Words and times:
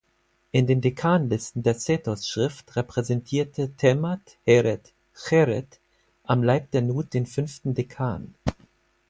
In 0.49 0.65
den 0.65 0.81
Dekanlisten 0.81 1.61
der 1.61 1.75
Sethos-Schrift 1.75 2.75
repräsentierte 2.75 3.73
Temat-heret-cheret 3.75 5.79
am 6.23 6.41
Leib 6.41 6.71
der 6.71 6.81
Nut 6.81 7.13
den 7.13 7.27
fünften 7.27 7.75
Dekan. 7.75 8.33